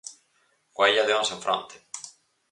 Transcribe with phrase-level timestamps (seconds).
[0.79, 1.75] Coa Illa de Ons en fronte.